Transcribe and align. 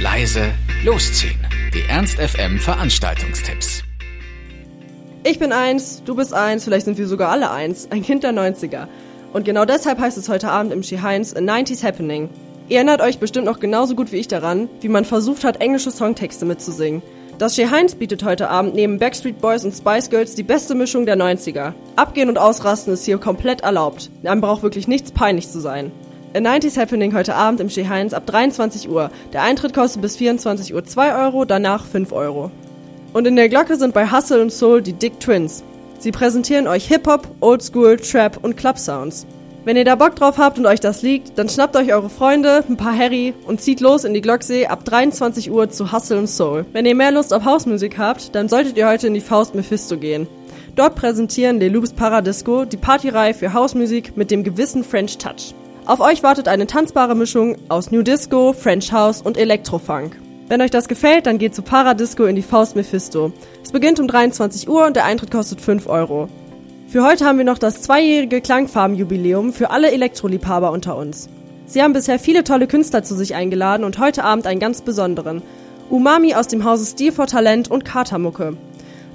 leise, 0.00 0.52
losziehen. 0.84 1.44
Die 1.74 1.82
Ernst 1.88 2.18
FM 2.20 2.60
Veranstaltungstipps. 2.60 3.82
Ich 5.24 5.40
bin 5.40 5.52
eins, 5.52 6.02
du 6.04 6.14
bist 6.14 6.32
eins, 6.32 6.62
vielleicht 6.62 6.84
sind 6.84 6.98
wir 6.98 7.08
sogar 7.08 7.30
alle 7.30 7.50
eins, 7.50 7.88
ein 7.90 8.02
Kind 8.02 8.22
der 8.22 8.32
90er. 8.32 8.86
Und 9.32 9.44
genau 9.44 9.64
deshalb 9.64 9.98
heißt 9.98 10.16
es 10.16 10.28
heute 10.28 10.50
Abend 10.50 10.72
im 10.72 10.84
She 10.84 11.00
Heinz 11.00 11.34
A 11.34 11.40
90s 11.40 11.82
Happening. 11.82 12.30
Ihr 12.68 12.76
erinnert 12.76 13.00
euch 13.00 13.18
bestimmt 13.18 13.46
noch 13.46 13.58
genauso 13.58 13.96
gut 13.96 14.12
wie 14.12 14.18
ich 14.18 14.28
daran, 14.28 14.68
wie 14.80 14.88
man 14.88 15.04
versucht 15.04 15.42
hat, 15.42 15.60
englische 15.60 15.90
Songtexte 15.90 16.46
mitzusingen. 16.46 17.02
Das 17.38 17.56
She 17.56 17.68
Heinz 17.68 17.96
bietet 17.96 18.22
heute 18.22 18.50
Abend 18.50 18.74
neben 18.74 18.98
Backstreet 18.98 19.40
Boys 19.40 19.64
und 19.64 19.74
Spice 19.74 20.10
Girls 20.10 20.36
die 20.36 20.44
beste 20.44 20.76
Mischung 20.76 21.06
der 21.06 21.16
90er. 21.16 21.72
Abgehen 21.96 22.28
und 22.28 22.38
ausrasten 22.38 22.92
ist 22.92 23.04
hier 23.04 23.18
komplett 23.18 23.62
erlaubt. 23.62 24.10
Man 24.22 24.40
braucht 24.40 24.62
wirklich 24.62 24.86
nichts 24.86 25.10
peinlich 25.10 25.48
zu 25.48 25.58
sein. 25.58 25.90
A 26.34 26.40
90s 26.40 26.78
Happening 26.78 27.14
heute 27.14 27.34
Abend 27.34 27.58
im 27.58 27.70
She 27.70 27.88
Heinz 27.88 28.12
ab 28.12 28.26
23 28.26 28.90
Uhr. 28.90 29.10
Der 29.32 29.42
Eintritt 29.42 29.72
kostet 29.72 30.02
bis 30.02 30.18
24 30.18 30.74
Uhr 30.74 30.84
2 30.84 31.24
Euro, 31.24 31.46
danach 31.46 31.86
5 31.86 32.12
Euro. 32.12 32.50
Und 33.14 33.26
in 33.26 33.34
der 33.34 33.48
Glocke 33.48 33.76
sind 33.76 33.94
bei 33.94 34.10
Hustle 34.10 34.42
und 34.42 34.52
Soul 34.52 34.82
die 34.82 34.92
Dick 34.92 35.20
Twins. 35.20 35.64
Sie 35.98 36.12
präsentieren 36.12 36.66
euch 36.66 36.86
Hip-Hop, 36.86 37.26
Oldschool, 37.40 37.96
Trap 37.96 38.40
und 38.42 38.58
Club-Sounds. 38.58 39.26
Wenn 39.64 39.78
ihr 39.78 39.86
da 39.86 39.94
Bock 39.94 40.16
drauf 40.16 40.36
habt 40.36 40.58
und 40.58 40.66
euch 40.66 40.80
das 40.80 41.00
liegt, 41.00 41.38
dann 41.38 41.48
schnappt 41.48 41.76
euch 41.76 41.94
eure 41.94 42.10
Freunde, 42.10 42.62
ein 42.68 42.76
paar 42.76 42.96
Harry 42.96 43.32
und 43.46 43.62
zieht 43.62 43.80
los 43.80 44.04
in 44.04 44.12
die 44.12 44.20
Glocksee 44.20 44.66
ab 44.66 44.84
23 44.84 45.50
Uhr 45.50 45.70
zu 45.70 45.92
Hustle 45.92 46.18
und 46.18 46.28
Soul. 46.28 46.66
Wenn 46.74 46.84
ihr 46.84 46.94
mehr 46.94 47.10
Lust 47.10 47.32
auf 47.32 47.46
Hausmusik 47.46 47.96
habt, 47.96 48.34
dann 48.34 48.50
solltet 48.50 48.76
ihr 48.76 48.86
heute 48.86 49.06
in 49.06 49.14
die 49.14 49.22
Faust 49.22 49.54
Mephisto 49.54 49.96
gehen. 49.96 50.28
Dort 50.76 50.94
präsentieren 50.94 51.58
Les 51.58 51.72
Loops 51.72 51.94
Paradisco 51.94 52.66
die 52.66 52.76
Partyreihe 52.76 53.32
für 53.32 53.54
Hausmusik 53.54 54.14
mit 54.14 54.30
dem 54.30 54.44
gewissen 54.44 54.84
French 54.84 55.16
Touch. 55.16 55.54
Auf 55.88 56.00
euch 56.00 56.22
wartet 56.22 56.48
eine 56.48 56.66
tanzbare 56.66 57.14
Mischung 57.14 57.56
aus 57.70 57.90
New 57.90 58.02
Disco, 58.02 58.52
French 58.52 58.92
House 58.92 59.22
und 59.22 59.38
Electrofunk. 59.38 60.20
Wenn 60.46 60.60
euch 60.60 60.70
das 60.70 60.86
gefällt, 60.86 61.24
dann 61.24 61.38
geht 61.38 61.54
zu 61.54 61.62
Paradisco 61.62 62.26
in 62.26 62.36
die 62.36 62.42
Faust 62.42 62.76
Mephisto. 62.76 63.32
Es 63.64 63.72
beginnt 63.72 63.98
um 63.98 64.06
23 64.06 64.68
Uhr 64.68 64.84
und 64.84 64.96
der 64.96 65.06
Eintritt 65.06 65.30
kostet 65.30 65.62
5 65.62 65.86
Euro. 65.86 66.28
Für 66.88 67.06
heute 67.06 67.24
haben 67.24 67.38
wir 67.38 67.46
noch 67.46 67.56
das 67.56 67.80
zweijährige 67.80 68.42
Klangfarbenjubiläum 68.42 69.54
für 69.54 69.70
alle 69.70 69.90
Elektroliebhaber 69.90 70.72
unter 70.72 70.94
uns. 70.94 71.30
Sie 71.64 71.82
haben 71.82 71.94
bisher 71.94 72.18
viele 72.18 72.44
tolle 72.44 72.66
Künstler 72.66 73.02
zu 73.02 73.14
sich 73.14 73.34
eingeladen 73.34 73.84
und 73.84 73.98
heute 73.98 74.24
Abend 74.24 74.46
einen 74.46 74.60
ganz 74.60 74.82
besonderen. 74.82 75.40
Umami 75.88 76.34
aus 76.34 76.48
dem 76.48 76.64
Hause 76.64 76.84
Stil 76.84 77.12
vor 77.12 77.28
Talent 77.28 77.70
und 77.70 77.86
Katermucke. 77.86 78.58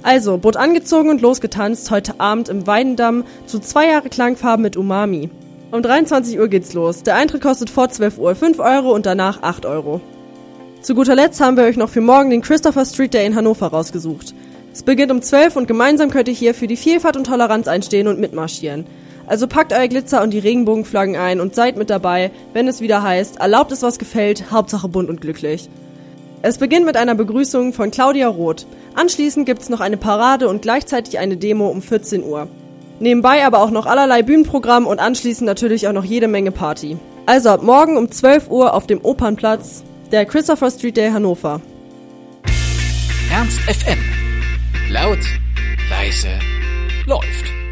Also, 0.02 0.38
Boot 0.38 0.56
angezogen 0.56 1.10
und 1.10 1.20
losgetanzt 1.20 1.92
heute 1.92 2.18
Abend 2.18 2.48
im 2.48 2.66
Weidendamm 2.66 3.22
zu 3.46 3.60
zwei 3.60 3.86
Jahre 3.90 4.08
Klangfarben 4.08 4.64
mit 4.64 4.76
Umami. 4.76 5.30
Um 5.74 5.82
23 5.82 6.38
Uhr 6.38 6.46
geht's 6.46 6.72
los. 6.72 7.02
Der 7.02 7.16
Eintritt 7.16 7.42
kostet 7.42 7.68
vor 7.68 7.88
12 7.88 8.18
Uhr 8.18 8.36
5 8.36 8.60
Euro 8.60 8.94
und 8.94 9.06
danach 9.06 9.42
8 9.42 9.66
Euro. 9.66 10.00
Zu 10.82 10.94
guter 10.94 11.16
Letzt 11.16 11.40
haben 11.40 11.56
wir 11.56 11.64
euch 11.64 11.76
noch 11.76 11.88
für 11.88 12.00
morgen 12.00 12.30
den 12.30 12.42
Christopher 12.42 12.84
Street 12.84 13.12
Day 13.12 13.26
in 13.26 13.34
Hannover 13.34 13.66
rausgesucht. 13.66 14.36
Es 14.72 14.84
beginnt 14.84 15.10
um 15.10 15.20
12 15.20 15.56
und 15.56 15.66
gemeinsam 15.66 16.12
könnt 16.12 16.28
ihr 16.28 16.34
hier 16.34 16.54
für 16.54 16.68
die 16.68 16.76
Vielfalt 16.76 17.16
und 17.16 17.26
Toleranz 17.26 17.66
einstehen 17.66 18.06
und 18.06 18.20
mitmarschieren. 18.20 18.86
Also 19.26 19.48
packt 19.48 19.72
euer 19.72 19.88
Glitzer 19.88 20.22
und 20.22 20.30
die 20.30 20.38
Regenbogenflaggen 20.38 21.16
ein 21.16 21.40
und 21.40 21.56
seid 21.56 21.76
mit 21.76 21.90
dabei, 21.90 22.30
wenn 22.52 22.68
es 22.68 22.80
wieder 22.80 23.02
heißt, 23.02 23.40
erlaubt 23.40 23.72
es 23.72 23.82
was 23.82 23.98
gefällt, 23.98 24.52
Hauptsache 24.52 24.86
bunt 24.86 25.08
und 25.08 25.22
glücklich. 25.22 25.68
Es 26.42 26.58
beginnt 26.58 26.86
mit 26.86 26.96
einer 26.96 27.16
Begrüßung 27.16 27.72
von 27.72 27.90
Claudia 27.90 28.28
Roth. 28.28 28.64
Anschließend 28.94 29.44
gibt's 29.44 29.70
noch 29.70 29.80
eine 29.80 29.96
Parade 29.96 30.48
und 30.48 30.62
gleichzeitig 30.62 31.18
eine 31.18 31.36
Demo 31.36 31.66
um 31.66 31.82
14 31.82 32.22
Uhr. 32.22 32.46
Nebenbei 33.00 33.44
aber 33.44 33.60
auch 33.60 33.70
noch 33.70 33.86
allerlei 33.86 34.22
Bühnenprogramm 34.22 34.86
und 34.86 35.00
anschließend 35.00 35.46
natürlich 35.46 35.88
auch 35.88 35.92
noch 35.92 36.04
jede 36.04 36.28
Menge 36.28 36.52
Party. 36.52 36.96
Also 37.26 37.50
ab 37.50 37.62
morgen 37.62 37.96
um 37.96 38.10
12 38.10 38.50
Uhr 38.50 38.74
auf 38.74 38.86
dem 38.86 39.00
Opernplatz 39.02 39.82
der 40.12 40.26
Christopher 40.26 40.70
Street 40.70 40.96
Day 40.96 41.10
Hannover. 41.10 41.60
Ernst 43.32 43.58
FM. 43.62 43.98
Laut, 44.90 45.18
leise, 45.90 46.28
läuft. 47.06 47.63